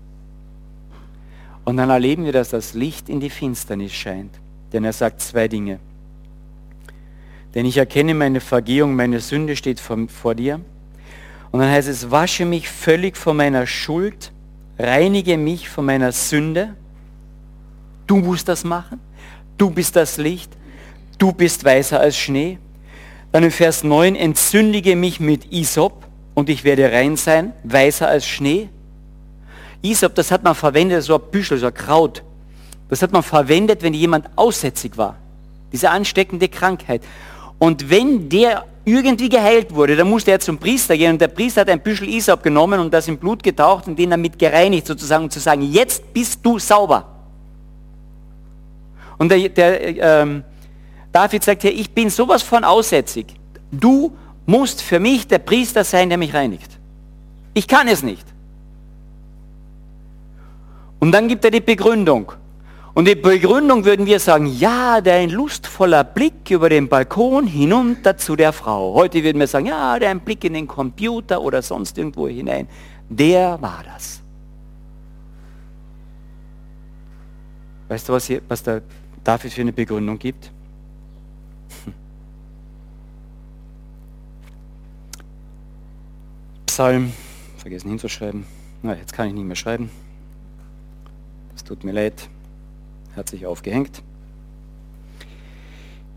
[1.65, 4.39] Und dann erleben wir, dass das Licht in die Finsternis scheint.
[4.73, 5.81] Denn er sagt zwei Dinge.
[7.59, 10.61] Denn ich erkenne meine Vergehung, meine Sünde steht vor, vor dir
[11.51, 14.31] und dann heißt es, wasche mich völlig von meiner Schuld,
[14.79, 16.77] reinige mich von meiner Sünde.
[18.07, 19.01] Du musst das machen.
[19.57, 20.53] Du bist das Licht.
[21.19, 22.61] Du bist weißer als Schnee.
[23.33, 28.25] Dann im Vers 9, entzündige mich mit Isop und ich werde rein sein, weißer als
[28.25, 28.69] Schnee.
[29.83, 32.23] Isop, das hat man verwendet, so ein Büschel, so ein Kraut.
[32.89, 35.17] Das hat man verwendet, wenn jemand aussätzig war.
[35.73, 37.03] Diese ansteckende Krankheit.
[37.59, 41.63] Und wenn der irgendwie geheilt wurde, dann musste er zum Priester gehen und der Priester
[41.63, 45.25] hat ein Büschel Isop genommen und das in Blut getaucht und den damit gereinigt sozusagen,
[45.25, 47.07] um zu sagen, jetzt bist du sauber.
[49.19, 50.45] Und der, der ähm,
[51.13, 53.27] David sagt hier, ich bin sowas von aussätzig.
[53.71, 54.17] Du
[54.47, 56.79] musst für mich der Priester sein, der mich reinigt.
[57.55, 58.25] Ich kann es nicht.
[61.01, 62.33] Und dann gibt er die Begründung.
[62.95, 68.35] Und die Begründung würden wir sagen, ja, dein lustvoller Blick über den Balkon hinunter zu
[68.35, 68.95] der Frau.
[68.95, 72.67] Heute würden wir sagen, ja, dein Blick in den Computer oder sonst irgendwo hinein.
[73.09, 74.21] Der war das.
[77.89, 78.81] Weißt du, was, hier, was da
[79.25, 80.51] dafür für eine Begründung gibt?
[86.67, 87.13] Psalm,
[87.57, 88.45] vergessen hinzuschreiben.
[88.83, 89.91] Na, jetzt kann ich nicht mehr schreiben.
[91.57, 92.29] Es tut mir leid,
[93.19, 94.03] hat sich aufgehängt.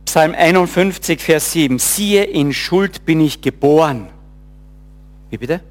[0.06, 1.80] Psalm 51, Vers 7.
[1.80, 4.08] Siehe, in Schuld bin ich geboren.
[5.30, 5.62] Wie bitte?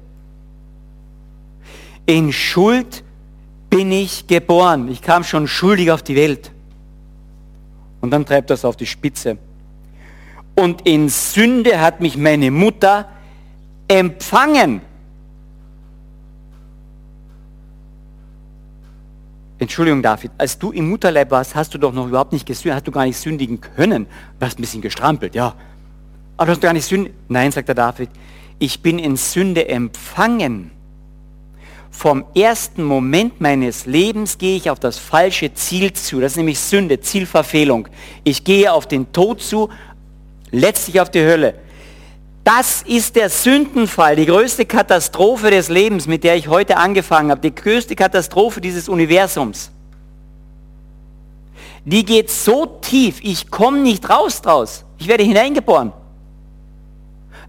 [2.05, 3.03] In Schuld
[3.69, 4.89] bin ich geboren.
[4.89, 6.51] Ich kam schon schuldig auf die Welt.
[8.01, 9.37] Und dann treibt das auf die Spitze.
[10.55, 13.09] Und in Sünde hat mich meine Mutter
[13.87, 14.81] empfangen.
[19.61, 22.87] Entschuldigung, David, als du im Mutterleib warst, hast du doch noch überhaupt nicht gesündigt, hast
[22.87, 24.07] du gar nicht sündigen können.
[24.39, 25.53] Du hast ein bisschen gestrampelt, ja.
[26.35, 27.15] Aber du hast gar nicht sündigen.
[27.27, 28.09] Nein, sagt der David,
[28.57, 30.71] ich bin in Sünde empfangen.
[31.91, 36.19] Vom ersten Moment meines Lebens gehe ich auf das falsche Ziel zu.
[36.19, 37.87] Das ist nämlich Sünde, Zielverfehlung.
[38.23, 39.69] Ich gehe auf den Tod zu,
[40.49, 41.53] letztlich auf die Hölle.
[42.43, 47.41] Das ist der Sündenfall, die größte Katastrophe des Lebens, mit der ich heute angefangen habe,
[47.41, 49.71] die größte Katastrophe dieses Universums.
[51.85, 54.85] Die geht so tief, ich komme nicht raus draus.
[54.97, 55.93] Ich werde hineingeboren.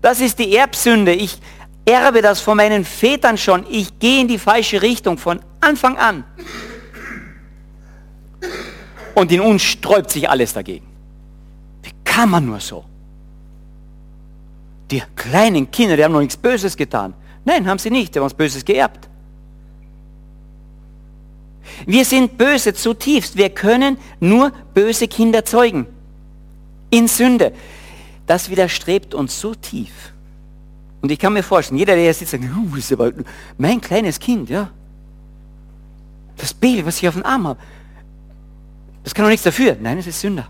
[0.00, 1.12] Das ist die Erbsünde.
[1.12, 1.38] Ich
[1.84, 3.64] erbe das von meinen Vätern schon.
[3.70, 6.24] Ich gehe in die falsche Richtung von Anfang an.
[9.14, 10.86] Und in uns sträubt sich alles dagegen.
[11.82, 12.84] Wie kann man nur so?
[14.92, 17.14] Die kleinen Kinder, die haben noch nichts Böses getan.
[17.46, 19.08] Nein, haben sie nicht, die haben was Böses geerbt.
[21.86, 23.38] Wir sind böse zutiefst.
[23.38, 25.86] Wir können nur böse Kinder zeugen.
[26.90, 27.54] In Sünde.
[28.26, 30.12] Das widerstrebt uns so tief.
[31.00, 33.12] Und ich kann mir vorstellen, jeder, der jetzt sitzt, sagt, oh, ist aber
[33.56, 34.70] mein kleines Kind, ja.
[36.36, 37.60] Das Baby, was ich auf dem Arm habe.
[39.04, 39.74] Das kann doch nichts dafür.
[39.80, 40.48] Nein, es ist Sünder.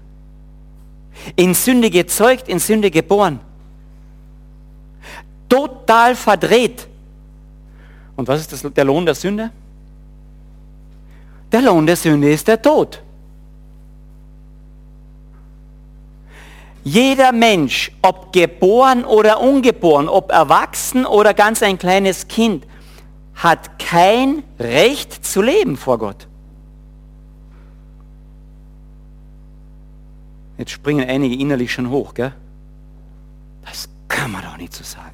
[1.36, 3.38] In Sünde gezeugt, in Sünde geboren
[5.52, 6.88] total verdreht.
[8.16, 9.50] Und was ist das, der Lohn der Sünde?
[11.50, 13.02] Der Lohn der Sünde ist der Tod.
[16.84, 22.66] Jeder Mensch, ob geboren oder ungeboren, ob erwachsen oder ganz ein kleines Kind,
[23.34, 26.26] hat kein Recht zu leben vor Gott.
[30.56, 32.32] Jetzt springen einige innerlich schon hoch, gell?
[33.64, 35.11] Das kann man doch nicht so sagen.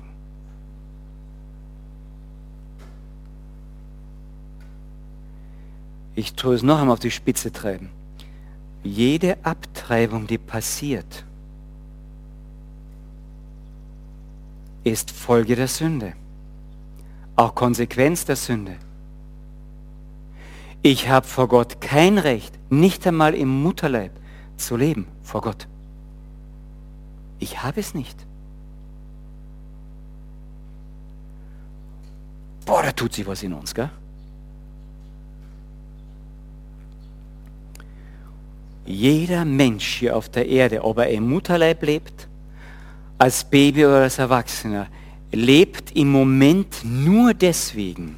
[6.18, 7.90] Ich tue es noch einmal auf die Spitze treiben.
[8.82, 11.24] Jede Abtreibung, die passiert,
[14.82, 16.14] ist Folge der Sünde.
[17.36, 18.78] Auch Konsequenz der Sünde.
[20.82, 24.10] Ich habe vor Gott kein Recht, nicht einmal im Mutterleib
[24.56, 25.68] zu leben vor Gott.
[27.38, 28.26] Ich habe es nicht.
[32.66, 33.92] Boah, da tut sich was in uns, gell?
[38.88, 42.26] Jeder Mensch hier auf der Erde, ob er im Mutterleib lebt,
[43.18, 44.86] als Baby oder als Erwachsener,
[45.30, 48.16] lebt im Moment nur deswegen,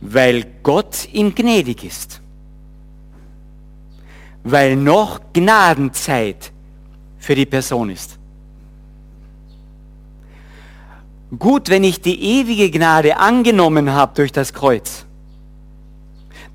[0.00, 2.20] weil Gott ihm gnädig ist.
[4.42, 6.50] Weil noch Gnadenzeit
[7.20, 8.18] für die Person ist.
[11.38, 15.04] Gut, wenn ich die ewige Gnade angenommen habe durch das Kreuz,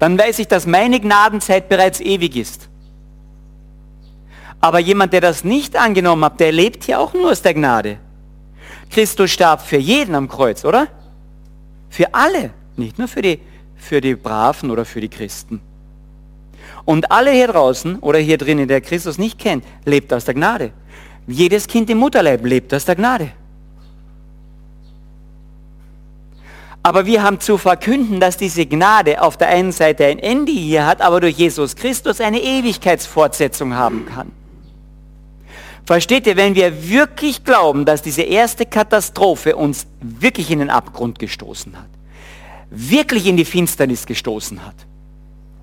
[0.04, 2.68] dann weiß ich, dass meine Gnadenzeit bereits ewig ist.
[4.60, 8.00] Aber jemand, der das nicht angenommen hat, der lebt hier auch nur aus der Gnade.
[8.90, 10.90] Christus starb für jeden am Kreuz, oder?
[11.90, 13.40] Für alle, nicht nur für die,
[13.78, 15.62] für die Braven oder für die Christen.
[16.84, 20.74] Und alle hier draußen oder hier drinnen, der Christus nicht kennt, lebt aus der Gnade.
[21.28, 23.32] Jedes Kind im Mutterleib lebt aus der Gnade.
[26.86, 30.86] Aber wir haben zu verkünden, dass diese Gnade auf der einen Seite ein Ende hier
[30.86, 34.34] hat, aber durch Jesus Christus eine Ewigkeitsfortsetzung haben kann.
[35.86, 41.20] Versteht ihr, wenn wir wirklich glauben, dass diese erste Katastrophe uns wirklich in den Abgrund
[41.20, 41.90] gestoßen hat,
[42.70, 44.76] wirklich in die Finsternis gestoßen hat,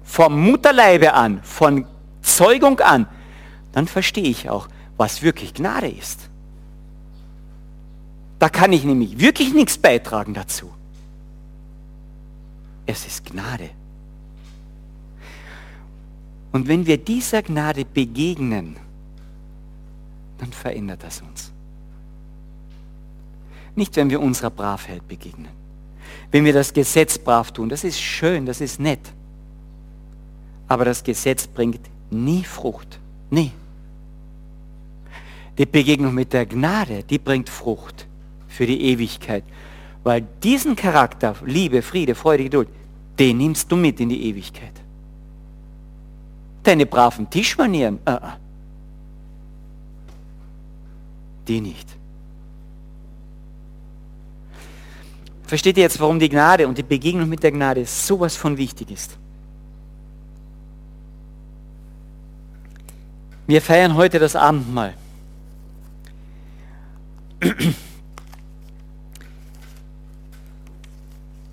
[0.03, 1.87] vom Mutterleibe an, von
[2.23, 3.07] Zeugung an,
[3.73, 6.31] dann verstehe ich auch, was wirklich Gnade ist.
[8.39, 10.71] Da kann ich nämlich wirklich nichts beitragen dazu.
[12.91, 13.71] Es ist Gnade.
[16.51, 18.75] Und wenn wir dieser Gnade begegnen,
[20.39, 21.53] dann verändert das uns.
[23.77, 25.53] Nicht, wenn wir unserer Bravheit begegnen.
[26.33, 29.13] Wenn wir das Gesetz brav tun, das ist schön, das ist nett.
[30.67, 32.99] Aber das Gesetz bringt nie Frucht.
[33.31, 33.53] Nie.
[35.59, 38.09] Die Begegnung mit der Gnade, die bringt Frucht
[38.49, 39.45] für die Ewigkeit.
[40.03, 42.69] Weil diesen Charakter, Liebe, Friede, Freude, Geduld,
[43.21, 44.73] den nimmst du mit in die Ewigkeit.
[46.63, 48.19] Deine braven Tischmanieren, uh
[51.47, 51.89] die nicht.
[55.45, 58.91] Versteht ihr jetzt, warum die Gnade und die Begegnung mit der Gnade sowas von wichtig
[58.91, 59.19] ist?
[63.47, 64.95] Wir feiern heute das Abendmahl.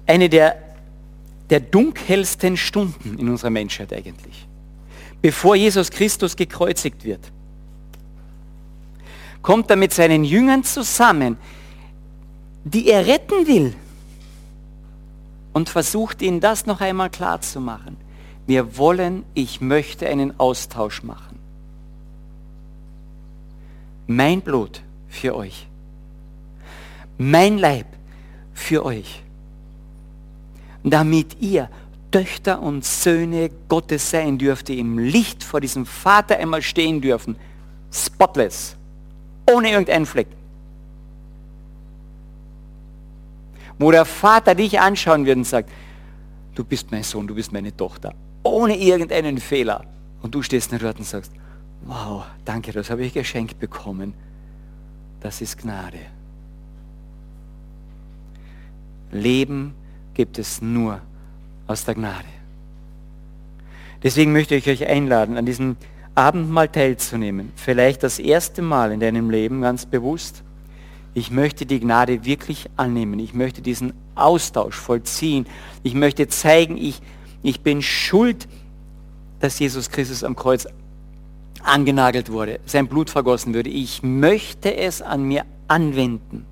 [0.05, 0.66] Eine der,
[1.49, 4.47] der dunkelsten Stunden in unserer Menschheit eigentlich.
[5.21, 7.31] Bevor Jesus Christus gekreuzigt wird,
[9.41, 11.37] kommt er mit seinen Jüngern zusammen,
[12.63, 13.73] die er retten will
[15.53, 17.97] und versucht ihnen das noch einmal klar zu machen.
[18.45, 21.39] Wir wollen, ich möchte einen Austausch machen.
[24.05, 25.67] Mein Blut für euch.
[27.17, 27.87] Mein Leib
[28.53, 29.23] für euch.
[30.89, 31.69] Damit ihr
[32.11, 37.35] Töchter und Söhne Gottes sein dürft, die im Licht vor diesem Vater einmal stehen dürfen.
[37.91, 38.75] Spotless.
[39.49, 40.27] Ohne irgendeinen Fleck.
[43.79, 45.69] Wo der Vater dich anschauen wird und sagt,
[46.55, 48.13] du bist mein Sohn, du bist meine Tochter.
[48.43, 49.83] Ohne irgendeinen Fehler.
[50.21, 51.31] Und du stehst dort und sagst,
[51.85, 54.13] wow, danke, das habe ich geschenkt bekommen.
[55.19, 55.99] Das ist Gnade.
[59.11, 59.73] Leben
[60.17, 60.99] gibt es nur
[61.67, 62.25] aus der Gnade.
[64.01, 65.77] Deswegen möchte ich euch einladen, an diesem
[66.15, 67.51] Abendmahl teilzunehmen.
[67.55, 70.43] Vielleicht das erste Mal in deinem Leben ganz bewusst.
[71.13, 73.19] Ich möchte die Gnade wirklich annehmen.
[73.19, 75.45] Ich möchte diesen Austausch vollziehen.
[75.83, 76.99] Ich möchte zeigen, ich,
[77.43, 78.47] ich bin schuld,
[79.39, 80.67] dass Jesus Christus am Kreuz
[81.61, 83.69] angenagelt wurde, sein Blut vergossen würde.
[83.69, 86.45] Ich möchte es an mir anwenden.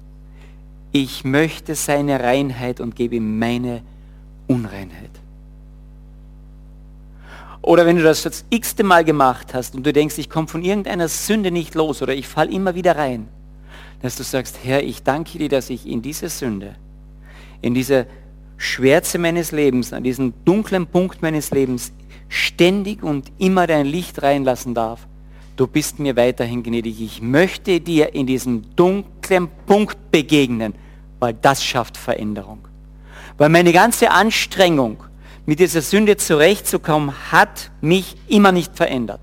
[0.97, 3.81] Ich möchte seine Reinheit und gebe ihm meine
[4.47, 5.09] Unreinheit.
[7.61, 10.63] Oder wenn du das das x-te Mal gemacht hast und du denkst, ich komme von
[10.63, 13.27] irgendeiner Sünde nicht los oder ich falle immer wieder rein,
[14.01, 16.75] dass du sagst, Herr, ich danke dir, dass ich in diese Sünde,
[17.61, 18.07] in diese
[18.55, 21.91] Schwärze meines Lebens, an diesen dunklen Punkt meines Lebens
[22.29, 25.09] ständig und immer dein Licht reinlassen darf.
[25.57, 27.01] Du bist mir weiterhin gnädig.
[27.01, 30.73] Ich möchte dir in diesem dunklen Punkt begegnen,
[31.19, 32.67] weil das schafft Veränderung.
[33.37, 35.03] Weil meine ganze Anstrengung,
[35.45, 39.21] mit dieser Sünde zurechtzukommen, hat mich immer nicht verändert.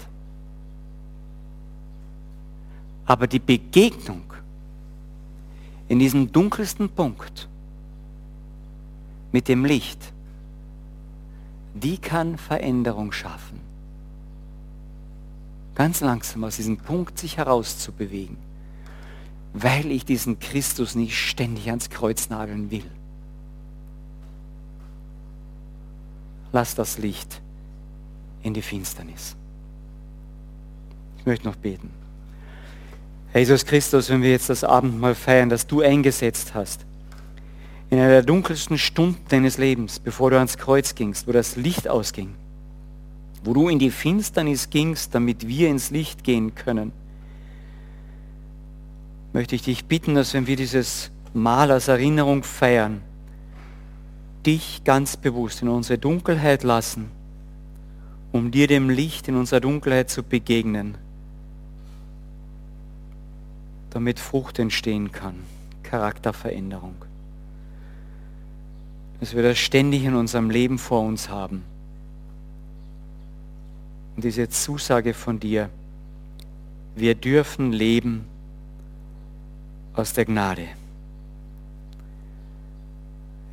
[3.07, 4.23] Aber die Begegnung
[5.89, 7.49] in diesem dunkelsten Punkt
[9.33, 10.13] mit dem Licht,
[11.75, 13.61] die kann Veränderung schaffen.
[15.75, 18.37] Ganz langsam aus diesem Punkt sich herauszubewegen,
[19.53, 22.91] weil ich diesen Christus nicht ständig ans Kreuz nageln will.
[26.53, 27.41] Lass das Licht
[28.43, 29.37] in die Finsternis.
[31.19, 31.91] Ich möchte noch beten.
[33.35, 36.85] Jesus Christus, wenn wir jetzt das Abendmahl feiern, das du eingesetzt hast,
[37.89, 41.89] in einer der dunkelsten Stunden deines Lebens, bevor du ans Kreuz gingst, wo das Licht
[41.89, 42.35] ausging,
[43.45, 46.93] wo du in die Finsternis gingst, damit wir ins Licht gehen können,
[49.33, 53.03] möchte ich dich bitten, dass wenn wir dieses Mal als Erinnerung feiern,
[54.45, 57.11] dich ganz bewusst in unsere Dunkelheit lassen,
[58.33, 60.97] um dir dem Licht in unserer Dunkelheit zu begegnen,
[63.91, 65.37] damit Frucht entstehen kann,
[65.83, 66.95] Charakterveränderung
[69.23, 71.63] dass wir das ständig in unserem Leben vor uns haben.
[74.17, 75.71] Und diese Zusage von dir,
[76.97, 78.25] wir dürfen leben
[79.95, 80.69] aus der Gnade.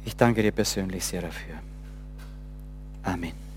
[0.06, 1.56] Ich danke dir persönlich sehr dafür.
[3.04, 3.49] Amen.